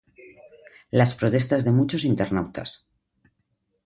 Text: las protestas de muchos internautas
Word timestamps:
las 0.89 1.13
protestas 1.13 1.63
de 1.63 1.71
muchos 1.79 2.05
internautas 2.05 2.87